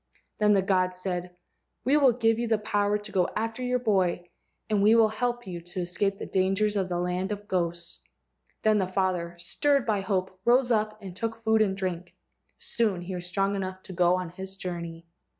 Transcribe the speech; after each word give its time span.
Then 0.39 0.53
the 0.53 0.63
gods 0.63 0.97
said, 0.97 1.35
"We 1.85 1.95
will 1.95 2.11
give 2.11 2.39
you 2.39 2.47
the 2.47 2.57
power 2.57 2.97
to 2.97 3.11
go 3.11 3.29
after 3.35 3.61
your 3.61 3.77
boy 3.77 4.29
and 4.67 4.81
we 4.81 4.95
will 4.95 5.09
help 5.09 5.45
you 5.45 5.61
to 5.61 5.81
escape 5.81 6.17
the 6.17 6.25
dangers 6.25 6.75
of 6.75 6.89
the 6.89 6.97
land 6.97 7.31
of 7.31 7.47
ghosts." 7.47 8.01
Then 8.63 8.79
the 8.79 8.87
father, 8.87 9.35
stirred 9.37 9.85
by 9.85 10.01
hope, 10.01 10.39
rose 10.43 10.71
up 10.71 10.99
and 11.03 11.15
took 11.15 11.35
food 11.43 11.61
and 11.61 11.77
drink. 11.77 12.15
Soon 12.57 13.01
he 13.01 13.13
was 13.13 13.27
strong 13.27 13.53
enough 13.53 13.83
to 13.83 13.93
go 13.93 14.15
on 14.15 14.29
his 14.31 14.55
journey. 14.55 15.05
* 15.05 15.05
Piper 15.05 15.07
methysticum. 15.07 15.27